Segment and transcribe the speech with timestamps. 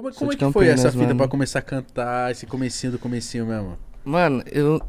[0.00, 1.16] Como, como é que foi essa fita mano.
[1.16, 3.76] pra começar a cantar, esse comecinho do comecinho mesmo?
[4.04, 4.80] Mano, eu,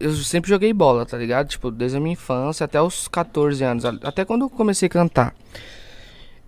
[0.00, 1.48] eu sempre joguei bola, tá ligado?
[1.48, 3.84] Tipo, desde a minha infância até os 14 anos.
[3.84, 5.34] Até quando eu comecei a cantar.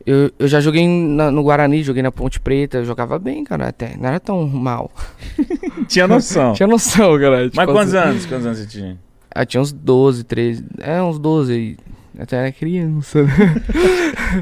[0.06, 3.68] Eu, eu já joguei na- no Guarani, joguei na Ponte Preta, eu jogava bem, cara,
[3.68, 3.94] até.
[3.96, 4.90] Não era tão mal.
[5.86, 6.54] Tinha noção.
[6.54, 7.44] Tinha noção, cara.
[7.44, 8.26] Tipo, Mas quantos assim- anos?
[8.26, 8.98] Quantos anos você tinha?
[9.34, 10.64] Ah, tinha uns 12, 13.
[10.78, 11.76] É, uns 12 aí.
[12.18, 13.62] Até era criança, né?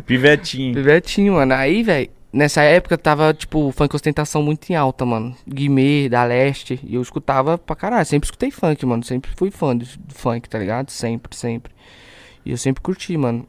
[0.06, 0.74] Pivetinho.
[0.74, 1.52] Pivetinho, mano.
[1.52, 5.34] Aí, velho, nessa época tava, tipo, funk ostentação muito em alta, mano.
[5.48, 6.78] Guimê, da Leste.
[6.84, 8.04] E eu escutava pra caralho.
[8.04, 9.02] Sempre escutei funk, mano.
[9.02, 10.90] Sempre fui fã do, funk, tá ligado?
[10.90, 11.72] Sempre, sempre.
[12.44, 13.46] E eu sempre curti, mano.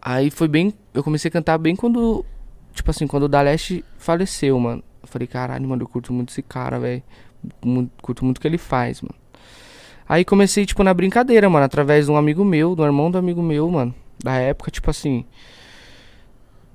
[0.00, 0.72] Aí foi bem.
[0.94, 2.24] Eu comecei a cantar bem quando.
[2.72, 4.82] Tipo assim, quando o da Leste faleceu, mano.
[5.02, 7.02] Eu falei, caralho, mano, eu curto muito esse cara, velho.
[8.00, 9.14] Curto muito o que ele faz, mano.
[10.08, 13.42] Aí comecei, tipo, na brincadeira, mano, através de um amigo meu, do irmão do amigo
[13.42, 13.94] meu, mano.
[14.22, 15.24] Da época, tipo assim.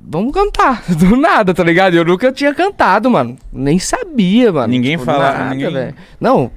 [0.04, 1.94] Vamos cantar, do nada, tá ligado?
[1.96, 3.38] Eu nunca tinha cantado, mano.
[3.52, 4.68] Nem sabia, mano.
[4.68, 5.96] Ninguém Tipo, fala- nada, ninguém- velho.
[6.20, 6.52] Não.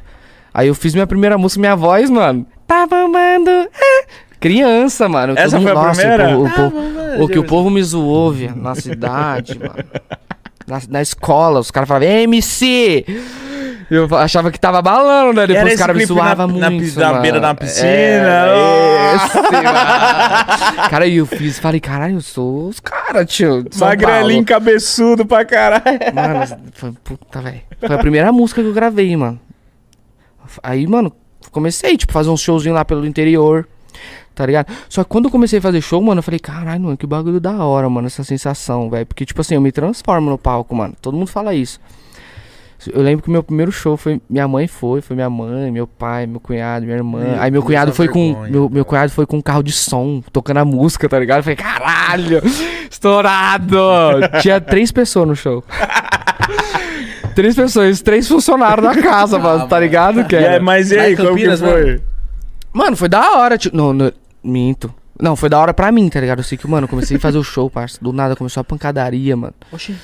[0.53, 2.47] Aí eu fiz minha primeira música, minha voz, mano.
[2.67, 3.51] Tava amando.
[3.51, 4.05] é.
[4.41, 5.35] Criança, mano.
[5.37, 6.39] Essa Todo foi a nossa, primeira?
[6.39, 9.75] O, povo- o povo- o que o povo me zoou, viado, na cidade, mano.
[10.67, 13.05] Na, na escola, os caras falavam, MC!
[13.91, 15.47] Eu achava que tava balando, né?
[15.47, 16.83] Depois os caras me na- na muito.
[16.83, 17.23] pis- na mano.
[17.23, 17.89] beira da piscina?
[17.89, 19.39] É, esse.
[20.91, 23.65] Cara, e eu fiz, falei, caralho, eu sou os caras, tio.
[23.77, 25.85] Magrelinho, cabeçudo pra caralho.
[26.15, 27.61] Mano, foi, puta, velho.
[27.79, 29.41] Foi a primeira música que eu gravei, mano.
[30.63, 31.13] Aí, mano,
[31.51, 33.67] comecei, tipo, fazer uns showzinhos lá pelo interior.
[34.35, 34.67] Tá ligado?
[34.89, 37.39] Só que quando eu comecei a fazer show, mano, eu falei, caralho, mano, que bagulho
[37.39, 39.07] da hora, mano, essa sensação, velho.
[39.07, 40.93] Porque, tipo assim, eu me transformo no palco, mano.
[41.01, 41.79] Todo mundo fala isso.
[42.93, 44.21] Eu lembro que o meu primeiro show foi.
[44.29, 47.21] Minha mãe foi, foi minha mãe, meu pai, meu cunhado, minha irmã.
[47.21, 48.33] Meu Aí meu cunhado foi com.
[48.35, 48.85] vergonha, Meu, meu cara.
[48.85, 51.39] cunhado foi com um carro de som, tocando a música, tá ligado?
[51.39, 52.43] Eu falei, caralho!
[52.91, 53.79] Estourado!
[54.43, 55.65] Tinha três pessoas no show.
[57.35, 60.25] três pessoas, três funcionários da casa, mano, tá ligado?
[60.25, 60.63] Que era?
[60.63, 62.03] mas e aí, como que Campinas, foi?
[62.73, 63.77] Mano, foi da hora, tipo.
[63.77, 64.13] Não, não,
[64.43, 64.93] minto.
[65.21, 66.41] Não, foi da hora pra mim, tá ligado?
[66.41, 67.99] Eu sei que, mano, eu comecei a fazer o show, parça.
[68.03, 69.55] Do nada começou a pancadaria, mano.
[69.73, 69.95] Oxi.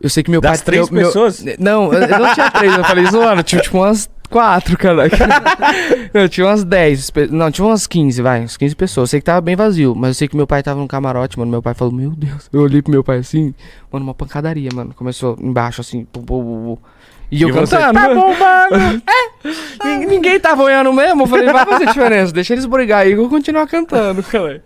[0.00, 0.64] Eu sei que meu Das pai.
[0.66, 1.44] três meu- meu- pessoas?
[1.58, 5.04] Não, eu não tinha três, eu falei zoando, tinha tipo umas quatro, cara.
[6.12, 9.04] Eu tinha umas dez, não, tinha umas 15, vai, uns 15 pessoas.
[9.04, 11.38] Eu sei que tava bem vazio, mas eu sei que meu pai tava no camarote,
[11.38, 11.50] mano.
[11.50, 12.48] Meu pai falou, meu Deus.
[12.52, 13.54] Eu olhei pro meu pai assim,
[13.90, 14.92] mano, uma pancadaria, mano.
[14.94, 16.82] Começou embaixo assim, pu, pu, pu, pu.
[17.30, 17.94] E eu E você, cantando.
[18.00, 19.02] tá bombando.
[19.84, 21.22] Nin- Ninguém tava olhando mesmo.
[21.22, 24.62] Eu falei, vai fazer diferença, deixa eles brigar aí que eu vou continuar cantando, cara.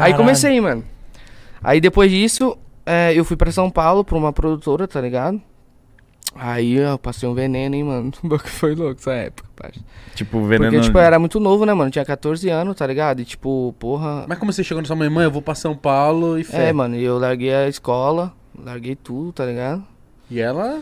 [0.00, 0.84] Aí comecei, mano.
[1.62, 2.56] Aí depois disso,
[2.88, 5.40] é, eu fui pra São Paulo pra uma produtora, tá ligado?
[6.34, 8.12] Aí eu passei um veneno, hein, mano.
[8.22, 9.80] O bagulho foi louco essa época, parça.
[10.14, 10.72] Tipo, veneno.
[10.72, 11.90] Porque, tipo, eu era muito novo, né, mano?
[11.90, 13.20] Tinha 14 anos, tá ligado?
[13.20, 14.24] E, tipo, porra.
[14.26, 16.68] Mas como você chegou na sua mãe, mãe, eu vou pra São Paulo e fé.
[16.68, 19.84] É, mano, e eu larguei a escola, larguei tudo, tá ligado?
[20.30, 20.80] E ela...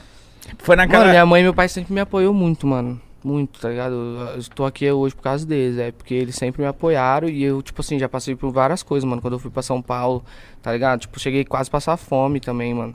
[0.59, 1.01] Foi naquela.
[1.01, 3.01] Mano, minha mãe e meu pai sempre me apoiou muito, mano.
[3.25, 3.95] Muito, tá ligado?
[3.95, 7.61] Eu estou aqui hoje por causa deles, é porque eles sempre me apoiaram e eu,
[7.61, 9.21] tipo assim, já passei por várias coisas, mano.
[9.21, 10.25] Quando eu fui pra São Paulo,
[10.63, 11.01] tá ligado?
[11.01, 12.95] Tipo, cheguei quase a passar fome também, mano.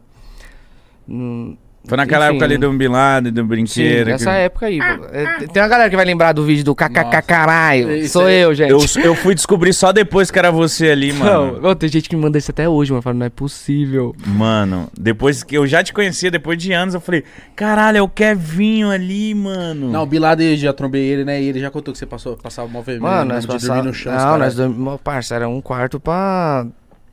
[1.10, 4.08] Hum, Foi naquela enfim, época ali do Bin Laden, do Sim, brinquedo.
[4.08, 4.78] nessa que- época aí.
[4.80, 5.06] pô.
[5.12, 7.92] É, tem uma galera que vai lembrar do vídeo do kkk caralho.
[7.96, 8.40] Isso Sou aí.
[8.40, 8.70] eu, gente.
[8.70, 11.60] Eu, eu fui descobrir só depois que era você ali, mano.
[11.60, 13.02] Não, tem gente que me manda isso até hoje, mano.
[13.02, 14.16] Falando, não é possível.
[14.28, 17.24] Mano, depois que eu já te conhecia, depois de anos, eu falei,
[17.56, 19.90] caralho, é o Kevinho ali, mano.
[19.90, 21.42] Não, o Bilado eu já trombei ele, né?
[21.42, 23.12] E ele já contou que você passou, passava mal vermelho.
[23.12, 24.14] Mano, nós de dormir no chão.
[24.14, 25.02] Não, nós dormimos.
[25.04, 26.66] Parça, era um quarto pra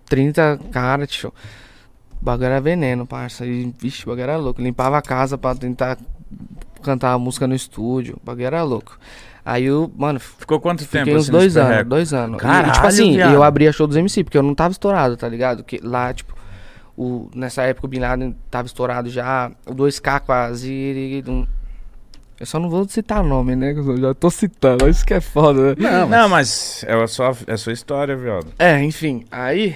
[0.08, 1.32] 30 caras, tio.
[2.20, 3.46] O bagulho era veneno, parça.
[3.46, 4.60] E, vixe, o bagulho era louco.
[4.60, 5.96] Limpava a casa pra tentar
[6.82, 8.16] cantar a música no estúdio.
[8.22, 8.98] O bagulho era louco.
[9.44, 11.88] Aí eu, mano, Ficou quanto tempo fiquei uns assim, dois anos, perreco?
[11.90, 12.36] dois anos.
[12.36, 13.32] E, Caralho, tipo assim, viado.
[13.34, 15.64] eu abria show dos MC, porque eu não tava estourado, tá ligado?
[15.64, 16.34] Que lá, tipo,
[16.94, 21.24] o, nessa época o Bin Laden tava estourado já, o 2K quase.
[22.38, 23.72] Eu só não vou citar nome, né?
[23.72, 25.74] Eu já tô citando, isso que é foda, né?
[25.78, 26.84] Não, Não, mas...
[26.84, 28.48] mas é a sua, é a sua história, viado.
[28.58, 29.74] É, enfim, aí.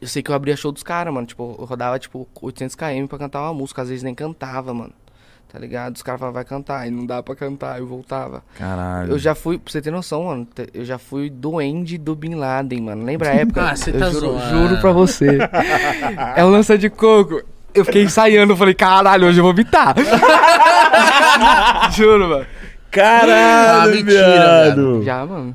[0.00, 1.26] Eu sei que eu abria show dos caras, mano.
[1.26, 3.82] Tipo, eu rodava, tipo, 800 km pra cantar uma música.
[3.82, 4.92] Às vezes nem cantava, mano.
[5.52, 5.96] Tá ligado?
[5.96, 6.86] Os caras falavam, vai cantar.
[6.86, 7.78] E não dá pra cantar.
[7.80, 8.42] Eu voltava.
[8.56, 9.10] Caralho.
[9.12, 10.46] Eu já fui, pra você ter noção, mano.
[10.72, 13.04] Eu já fui duende do Bin Laden, mano.
[13.04, 13.62] Lembra a época?
[13.70, 14.48] Ah, você eu tá juro, zoando.
[14.68, 15.38] juro pra você.
[16.36, 17.42] é um lança de coco.
[17.74, 19.94] Eu fiquei ensaiando, eu falei, caralho, hoje eu vou bitar.
[21.92, 22.46] juro, mano.
[22.90, 25.02] Caralho, Ah, mentira, viado.
[25.04, 25.54] Já, mano.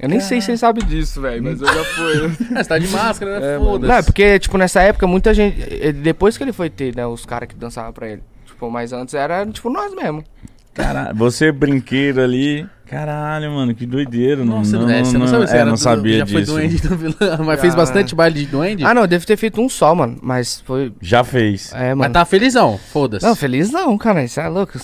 [0.00, 2.26] Eu nem sei se vocês sabem disso, velho, mas eu já fui.
[2.56, 3.54] Ah, você tá de máscara, né?
[3.54, 3.58] É.
[3.58, 3.88] Foda-se.
[3.92, 5.62] Não, é porque, tipo, nessa época, muita gente.
[5.68, 8.22] eh, Depois que ele foi ter, né, os caras que dançavam pra ele.
[8.46, 10.24] Tipo, mas antes era, tipo, nós mesmo.
[10.72, 11.14] Caralho.
[11.16, 12.66] Você brinquedo ali.
[12.86, 14.44] Caralho, mano, que doideira.
[14.44, 16.36] Não, Nossa, não, é, você não, sabia se é, era não do- sabia já disso.
[16.36, 18.84] foi duende no vilão, mas fez bastante baile de duende?
[18.84, 20.18] Ah, não, eu devo ter feito um só, mano.
[20.22, 20.92] Mas foi.
[21.00, 21.72] Já fez.
[21.74, 22.14] É, mas mano.
[22.14, 23.24] tá felizão, foda-se.
[23.26, 24.24] Não, feliz não, cara.
[24.24, 24.78] Isso é louco.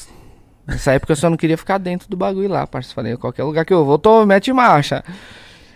[0.66, 2.94] Nessa época eu só não queria ficar dentro do bagulho lá, parceiro.
[2.94, 5.04] Falei, qualquer lugar que eu vou, tô, mete marcha.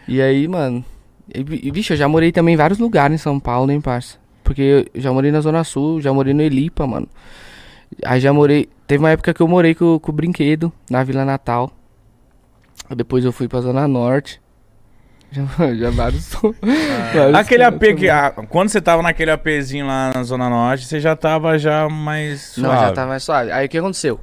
[0.09, 0.85] E aí, mano.
[1.33, 4.19] E, e, bicho, eu já morei também em vários lugares em São Paulo, hein, parça.
[4.43, 7.09] Porque eu já morei na Zona Sul, já morei no Elipa, mano.
[8.05, 8.69] Aí já morei.
[8.87, 11.71] Teve uma época que eu morei com, com o brinquedo na Vila Natal.
[12.97, 14.41] Depois eu fui pra Zona Norte.
[15.31, 15.45] Já,
[15.77, 16.35] já vários.
[17.15, 18.11] vários Aquele AP que.
[18.11, 22.57] ah, quando você tava naquele APzinho lá na Zona Norte, você já tava já mais.
[22.57, 22.87] Não, suave.
[22.87, 23.53] já tá mais suave.
[23.53, 24.19] Aí o que aconteceu?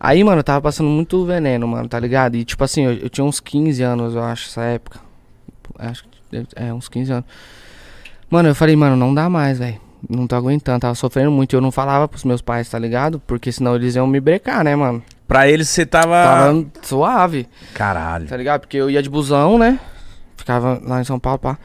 [0.00, 2.36] Aí, mano, eu tava passando muito veneno, mano, tá ligado?
[2.36, 5.00] E tipo assim, eu, eu tinha uns 15 anos, eu acho, essa época.
[5.78, 7.24] Acho que é, uns 15 anos.
[8.30, 9.80] Mano, eu falei, mano, não dá mais, velho.
[10.08, 11.56] Não tô aguentando, tava sofrendo muito.
[11.56, 13.20] Eu não falava pros meus pais, tá ligado?
[13.26, 15.02] Porque senão eles iam me brecar, né, mano?
[15.26, 16.14] Pra eles você tava.
[16.22, 18.26] Tava suave, Caralho.
[18.28, 18.60] tá ligado?
[18.60, 19.80] Porque eu ia de busão, né?
[20.36, 21.58] Ficava lá em São Paulo, pá.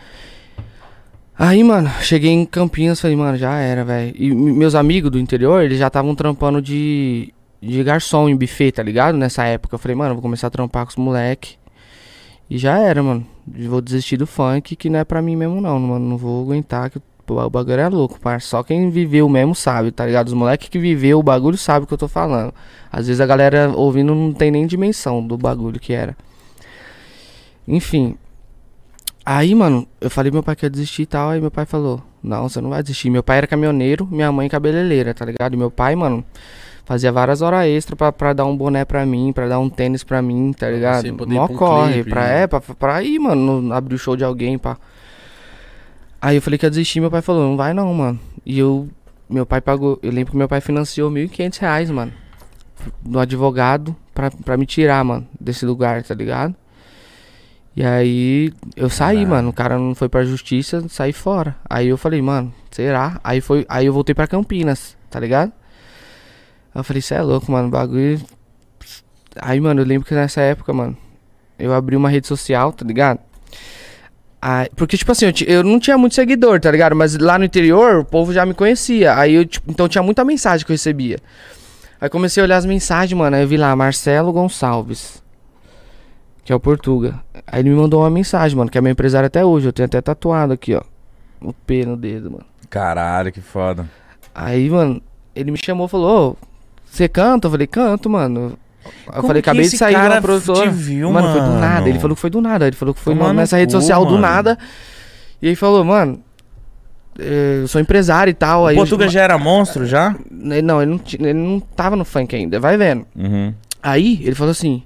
[1.37, 4.13] Aí, mano, cheguei em Campinas, falei, mano, já era, velho.
[4.15, 7.33] E me- meus amigos do interior, eles já estavam trampando de,
[7.65, 9.17] de garçom em buffet, tá ligado?
[9.17, 9.75] Nessa época.
[9.75, 11.55] Eu falei, mano, vou começar a trampar com os moleque.
[12.49, 13.25] E já era, mano.
[13.47, 16.05] Vou desistir do funk, que não é pra mim mesmo, não, mano.
[16.05, 18.47] Não vou aguentar, que o bagulho é louco, parça.
[18.47, 20.27] Só quem viveu mesmo sabe, tá ligado?
[20.27, 22.53] Os moleques que viveu o bagulho sabe o que eu tô falando.
[22.91, 26.17] Às vezes a galera ouvindo não tem nem dimensão do bagulho que era.
[27.67, 28.17] Enfim.
[29.25, 31.29] Aí, mano, eu falei meu pai que ia desistir e tal.
[31.29, 33.09] Aí meu pai falou: Não, você não vai desistir.
[33.09, 35.53] Meu pai era caminhoneiro, minha mãe cabeleireira, tá ligado?
[35.53, 36.25] E meu pai, mano,
[36.85, 40.03] fazia várias horas extra pra, pra dar um boné pra mim, pra dar um tênis
[40.03, 41.03] pra mim, tá ligado?
[41.35, 42.41] Mó um corre, clipe, pra, né?
[42.43, 44.77] é, pra, pra ir, mano, no- abrir o show de alguém, pá.
[46.21, 48.19] Aí eu falei que ia desistir, meu pai falou: Não vai não, mano.
[48.45, 48.87] E eu,
[49.29, 52.13] meu pai pagou, eu lembro que meu pai financiou 1.500 reais, mano,
[53.01, 56.55] do advogado pra, pra me tirar, mano, desse lugar, tá ligado?
[57.75, 59.49] E aí eu saí, mano.
[59.49, 61.55] O cara não foi pra justiça, saí fora.
[61.67, 63.19] Aí eu falei, mano, será?
[63.23, 65.51] Aí foi, aí eu voltei pra Campinas, tá ligado?
[66.73, 68.19] Aí eu falei, cê é louco, mano, bagulho.
[69.39, 70.97] Aí, mano, eu lembro que nessa época, mano,
[71.57, 73.19] eu abri uma rede social, tá ligado?
[74.41, 76.95] Aí, porque, tipo assim, eu, eu não tinha muito seguidor, tá ligado?
[76.95, 79.17] Mas lá no interior, o povo já me conhecia.
[79.17, 81.17] Aí eu, tipo, então tinha muita mensagem que eu recebia.
[82.01, 83.35] Aí comecei a olhar as mensagens, mano.
[83.35, 85.23] Aí eu vi lá, Marcelo Gonçalves.
[86.43, 87.21] Que é o Portuga.
[87.47, 89.67] Aí ele me mandou uma mensagem, mano, que é meu empresário até hoje.
[89.67, 90.81] Eu tenho até tatuado aqui, ó.
[91.39, 92.45] O P no dedo, mano.
[92.69, 93.89] Caralho, que foda.
[94.35, 95.01] Aí, mano,
[95.33, 96.47] ele me chamou e falou, ô,
[96.95, 97.47] você canta?
[97.47, 98.57] Eu falei, canto, mano.
[99.07, 100.69] Eu Como falei, acabei de sair de uma produtora.
[100.69, 101.59] viu, mano, foi do mano?
[101.59, 101.89] nada.
[101.89, 102.67] Ele falou que foi do nada.
[102.67, 104.21] Ele falou que foi Tomar no- no nessa rede social do mano.
[104.21, 104.57] nada.
[105.41, 106.21] E aí falou, mano,
[107.17, 108.63] eh, eu sou empresário e tal.
[108.63, 110.15] O aí eu- Portuga já era monstro já?
[110.31, 113.05] Ele- Não, ele não, ele não tava no funk ainda, vai vendo.
[113.15, 113.53] Uhum.
[113.81, 114.83] Aí ele falou assim: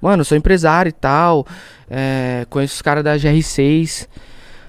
[0.00, 1.46] Mano, eu sou empresário e tal.
[1.90, 4.08] é, conheço os caras da GR6.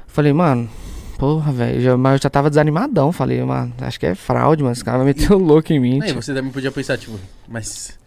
[0.06, 0.70] Falei, mano,
[1.18, 1.82] porra, velho.
[1.82, 3.12] já- Mas eu já tava desanimadão.
[3.12, 4.74] Falei, mano, acho que é fraude, mano.
[4.74, 6.00] Esse cara vai meter o louco em mim.
[6.02, 6.22] Aí tio.
[6.22, 7.98] você também podia pensar, tipo, mas.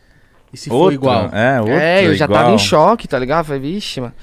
[0.53, 1.31] E se Outra, for igual?
[1.33, 2.41] É, outra, É, eu já igual.
[2.41, 3.45] tava em choque, tá ligado?
[3.47, 4.15] Falei, vixe, mano.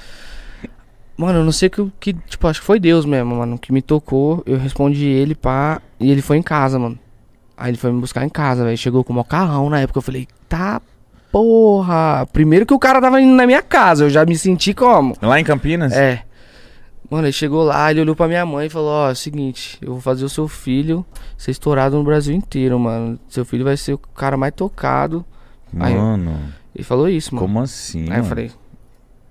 [1.17, 3.81] Mano, eu não sei que, que, tipo, acho que foi Deus mesmo, mano, que me
[3.81, 4.43] tocou.
[4.45, 6.97] Eu respondi ele, pá, e ele foi em casa, mano.
[7.55, 8.77] Aí ele foi me buscar em casa, velho.
[8.77, 9.99] Chegou com o carrão na época.
[9.99, 10.81] Eu falei, tá,
[11.31, 12.27] porra.
[12.33, 15.15] Primeiro que o cara tava indo na minha casa, eu já me senti como?
[15.21, 15.93] Lá em Campinas?
[15.93, 16.23] É.
[17.15, 19.77] Mano, ele chegou lá, ele olhou pra minha mãe e falou, ó, é o seguinte,
[19.81, 21.05] eu vou fazer o seu filho
[21.37, 23.17] ser estourado no Brasil inteiro, mano.
[23.29, 25.23] Seu filho vai ser o cara mais tocado.
[25.79, 26.37] Aí, Mano,
[26.75, 27.47] Ele falou isso, mano.
[27.47, 28.01] como assim?
[28.03, 28.25] Aí eu mano?
[28.25, 28.51] falei.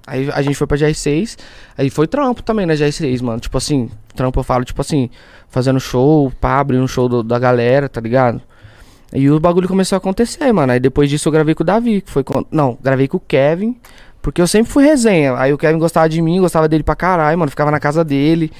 [0.06, 1.36] Aí a gente foi pra GR6.
[1.76, 3.38] Aí foi trampo também na GR6, mano.
[3.40, 5.10] Tipo assim, trampo eu falo, tipo assim,
[5.48, 8.40] fazendo show, pá, abrindo show do- da galera, tá ligado?
[9.12, 10.72] E o bagulho começou a acontecer, mano.
[10.72, 12.44] Aí depois disso eu gravei com o Davi, que foi com...
[12.50, 13.76] Não, gravei com o Kevin.
[14.24, 15.36] Porque eu sempre fui resenha.
[15.36, 17.50] Aí o Kevin gostava de mim, gostava dele pra caralho, mano.
[17.50, 18.50] Ficava na casa dele.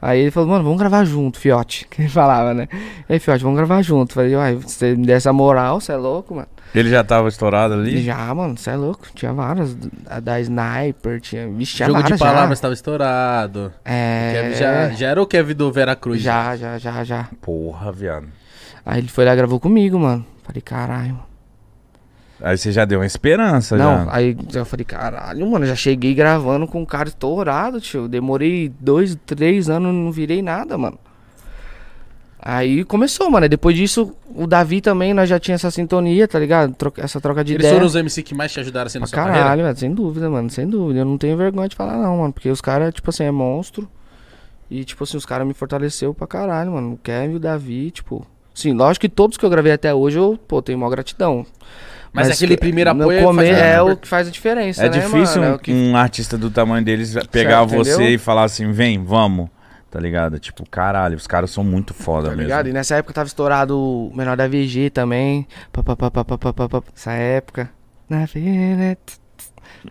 [0.00, 1.86] Aí ele falou, mano, vamos gravar junto, fiote.
[1.90, 2.68] Que ele falava, né?
[3.08, 4.14] E aí, fiote, vamos gravar junto.
[4.14, 6.46] Falei, uai, você me der essa moral, você é louco, mano.
[6.72, 8.00] Ele já tava estourado ali?
[8.00, 9.08] Já, mano, você é louco.
[9.12, 9.76] Tinha várias.
[10.08, 11.48] A da Sniper, tinha.
[11.48, 12.62] Vixe, tinha Jogo de palavras já.
[12.62, 13.72] tava estourado.
[13.84, 14.32] É.
[14.34, 16.22] Kevin já, já era o Kevin do Vera Cruz.
[16.22, 17.28] Já, já, já, já.
[17.40, 18.28] Porra, viado.
[18.86, 20.24] Aí ele foi lá e gravou comigo, mano.
[20.44, 21.27] Falei, caralho.
[22.40, 24.14] Aí você já deu uma esperança, Não, já.
[24.14, 25.66] aí eu falei, caralho, mano.
[25.66, 28.06] Já cheguei gravando com um cara estourado, tio.
[28.08, 30.98] Demorei dois, três anos, não virei nada, mano.
[32.40, 33.44] Aí começou, mano.
[33.44, 36.72] Aí depois disso, o Davi também, nós já tinha essa sintonia, tá ligado?
[36.74, 37.74] Troca- essa troca de Eles ideia.
[37.74, 39.48] foram os MC que mais te ajudaram assim na Pra sua carreira?
[39.56, 41.00] caralho, sem dúvida, mano, sem dúvida.
[41.00, 42.32] Eu não tenho vergonha de falar, não, mano.
[42.32, 43.88] Porque os caras, tipo assim, é monstro.
[44.70, 46.92] E, tipo assim, os caras me fortaleceu pra caralho, mano.
[46.92, 48.24] O Kevin e o Davi, tipo.
[48.54, 51.44] Sim, lógico que todos que eu gravei até hoje, eu, pô, tenho maior gratidão.
[52.12, 55.40] Mas, aquele primeiro apoio come- faz- é o que faz a diferença, É né, difícil
[55.40, 55.44] mano?
[55.44, 58.10] É um, o que- um artista do tamanho deles pegar Certo, você entendeu?
[58.14, 59.48] e falar assim, vem, vamos.
[59.90, 60.38] Tá ligado?
[60.38, 62.42] Tipo, caralho, os caras são muito foda Tá mesmo.
[62.42, 62.68] ligado?
[62.68, 65.46] E nessa época tava estourado o menor da VG também.
[65.72, 66.82] Pá, pá, pá, pá, pá, pá, pá, pá.
[66.94, 67.70] Essa época.
[68.08, 68.26] Na.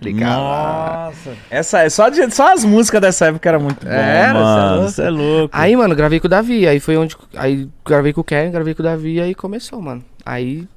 [0.01, 0.37] Ligado?
[0.37, 1.33] Nossa.
[1.49, 4.89] Essa, é só, de- só as músicas dessa época era muito bom, Era, mano.
[4.89, 5.49] cê Você é louco.
[5.57, 6.67] Aí, mano, gravei com o Davi.
[6.67, 7.15] Aí foi onde.
[7.35, 9.19] Aí gravei com o Kevin, gravei com o Davi.
[9.21, 10.03] Aí começou, mano.
[10.25, 10.67] Aí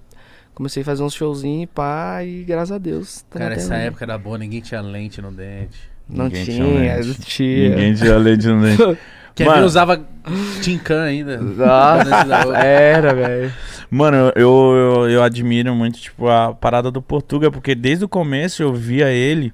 [0.61, 2.23] comecei a fazer uns showzinhos, pá.
[2.23, 3.23] E graças a Deus.
[3.31, 5.79] tá Cara, essa época era boa, ninguém tinha lente no dente.
[6.07, 7.07] Não Ninguém tinha, tinha lente.
[7.09, 7.69] não tinha.
[7.71, 8.99] Ninguém tinha leite no dente.
[9.35, 9.64] Kevin Mano.
[9.67, 10.05] usava
[10.61, 11.38] Tincan ainda.
[11.40, 13.52] Nossa, era, velho.
[13.90, 14.75] Mano, eu,
[15.07, 19.09] eu, eu admiro muito, tipo, a parada do Portuga, porque desde o começo eu via
[19.09, 19.52] ele.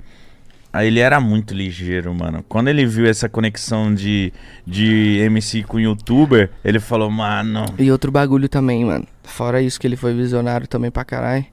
[0.76, 2.44] Aí ele era muito ligeiro, mano.
[2.48, 4.32] Quando ele viu essa conexão de,
[4.66, 7.64] de MC com youtuber, ele falou, mano.
[7.78, 9.06] E outro bagulho também, mano.
[9.24, 11.46] Fora isso que ele foi visionário também pra caralho.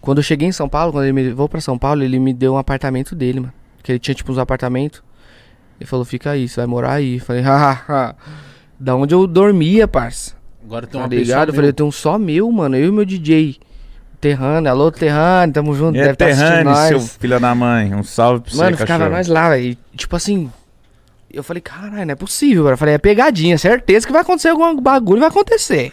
[0.00, 2.32] Quando eu cheguei em São Paulo, quando ele me levou pra São Paulo, ele me
[2.32, 3.52] deu um apartamento dele, mano.
[3.82, 5.02] Que ele tinha tipo uns apartamentos.
[5.80, 7.14] Ele falou, fica aí, você vai morar aí.
[7.16, 8.14] Eu falei, hahaha.
[8.78, 10.34] Da onde eu dormia, parça.
[10.64, 11.26] Agora tem Tá uma ligado?
[11.26, 12.76] pessoa Eu falei, eu tenho um só meu, mano.
[12.76, 13.58] Eu e meu DJ.
[14.20, 16.88] Terrano, alô, Terrano, tamo junto, É deve tá assistindo Terrane, nós.
[16.88, 17.94] seu filho da mãe.
[17.94, 19.16] Um salve pra você, Mano, ficava cachorro.
[19.16, 19.76] nós lá, velho.
[19.96, 20.50] Tipo assim.
[21.32, 22.74] Eu falei, caralho, não é possível, cara.
[22.74, 25.92] Eu falei, é pegadinha, certeza que vai acontecer algum bagulho, vai acontecer.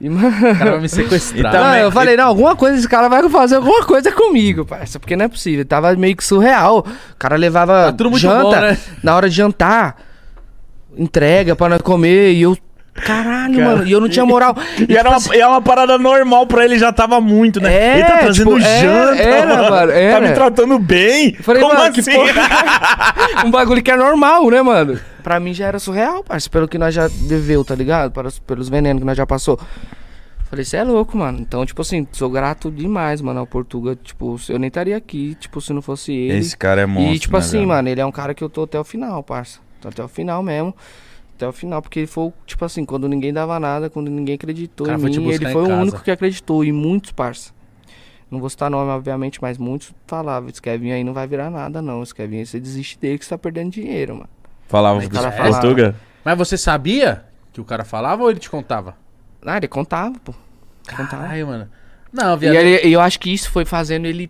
[0.00, 0.28] E, mano.
[0.28, 1.54] O cara vai me sequestrar.
[1.54, 4.98] E Não, eu falei, não, alguma coisa esse cara vai fazer alguma coisa comigo, parça.
[4.98, 5.64] Porque não é possível.
[5.64, 6.78] Tava meio que surreal.
[6.78, 8.78] O cara levava Tá tudo muito janta bom, né?
[9.02, 9.96] na hora de jantar.
[10.96, 12.32] Entrega pra nós comer.
[12.32, 12.56] E eu.
[13.04, 13.86] Caralho, Cara, mano.
[13.86, 14.54] E eu não tinha moral.
[14.88, 17.74] E era uma, e era uma parada normal pra ele, já tava muito, né?
[17.74, 19.70] É, ele tá trazendo tipo, é, janta, era, mano.
[19.70, 20.28] mano, Tá era.
[20.28, 21.34] me tratando bem.
[21.34, 22.12] Falei, Como mano, que assim?
[22.12, 22.32] porra.
[23.44, 24.98] um bagulho que é normal, né, mano?
[25.22, 26.48] Pra mim já era surreal, parça.
[26.48, 28.12] Pelo que nós já viveu, tá ligado?
[28.46, 29.58] Pelos venenos que nós já passou.
[30.48, 31.38] Falei, você é louco, mano.
[31.40, 33.94] Então, tipo assim, sou grato demais, mano, ao Portuga.
[34.02, 36.38] Tipo, eu nem estaria aqui, tipo, se não fosse ele.
[36.38, 37.68] Esse cara é monstro, E, tipo né, assim, velho?
[37.68, 39.58] mano, ele é um cara que eu tô até o final, parça.
[39.80, 40.74] Tô até o final mesmo.
[41.38, 44.84] Até o final, porque ele foi, tipo assim, quando ninguém dava nada, quando ninguém acreditou
[44.88, 44.90] em
[45.20, 46.64] mim, ele em foi o único que acreditou.
[46.64, 47.52] E muitos, parça.
[48.28, 51.80] Não vou citar nome, obviamente, mas muitos falavam, esse Kevin aí não vai virar nada,
[51.80, 52.02] não.
[52.02, 54.28] Esse Kevin aí, você desiste dele que você tá perdendo dinheiro, mano.
[54.66, 55.94] Falava o cara falava- Portuga?
[56.24, 58.96] Mas você sabia que o cara falava ou ele te contava?
[59.46, 60.34] Ah, ele contava, pô.
[60.90, 61.22] Contava.
[61.22, 61.68] Caralho, mano.
[62.12, 62.54] Não, E viado.
[62.56, 64.28] ele- e eu acho que isso foi fazendo ele.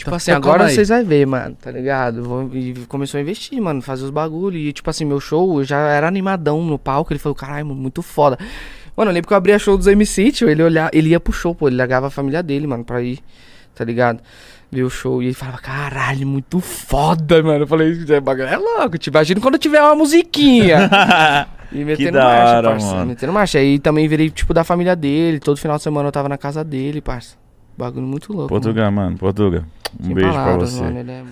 [0.00, 2.22] Tipo Tá- assim, agora vocês vão ver, mano, tá ligado?
[2.24, 4.56] Vou- E começou a investir, mano, fazer os bagulho.
[4.56, 7.12] E tipo assim, meu show já era animadão no palco.
[7.12, 8.38] Ele falou, caralho, muito foda.
[8.96, 11.32] Mano, eu lembro que eu abria show dos MC, tio, ele, olhava, ele ia pro
[11.32, 13.18] show, pô, ele largava a família dele, mano, pra ir,
[13.74, 14.20] tá ligado?
[14.72, 15.22] Ver o show.
[15.22, 17.64] E ele falava, caralho, muito foda, mano.
[17.64, 20.88] Eu falei, "Esse bagulho é louco, te imagina quando tiver uma musiquinha.
[21.72, 22.86] E metendo da marcha, hora, parça.
[22.94, 23.06] mano.
[23.06, 23.58] Metendo marcha.
[23.58, 25.38] Aí também virei, tipo, da família dele.
[25.38, 27.36] Todo final de semana eu tava na casa dele, parça.
[27.80, 28.52] Bagulho muito louco.
[28.52, 28.62] mano.
[28.62, 29.66] Portuga, mano, Portuga.
[29.98, 30.82] Um Sem beijo pra palavras, você.
[30.82, 31.24] mano, é